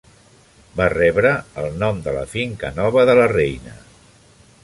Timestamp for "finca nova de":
2.33-3.17